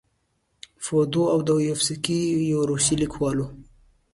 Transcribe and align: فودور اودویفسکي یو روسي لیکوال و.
فودور 0.83 1.27
اودویفسکي 1.35 2.19
یو 2.51 2.61
روسي 2.69 2.95
لیکوال 3.01 3.37
و. 3.41 3.45